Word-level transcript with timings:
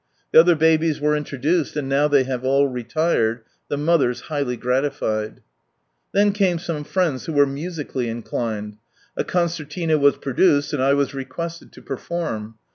The 0.33 0.39
other 0.39 0.55
babies 0.55 0.99
were 0.99 1.15
introduced, 1.15 1.75
and 1.75 1.87
now 1.87 2.07
they 2.07 2.23
have 2.23 2.43
all 2.43 2.67
retired, 2.67 3.41
the 3.67 3.77
mothers 3.77 4.21
highly 4.31 4.57
gratified. 4.57 5.41
Then 6.11 6.31
came 6.31 6.57
some 6.57 6.83
friends 6.85 7.27
who 7.27 7.33
were 7.33 7.45
musically 7.45 8.09
inclined. 8.09 8.77
A 9.15 9.23
concertina 9.23 9.99
was 9.99 10.17
produced, 10.17 10.73
and 10.73 10.81
I 10.81 10.95
was 10.95 11.13
requested 11.13 11.71
to 11.73 11.83
perform. 11.83 12.55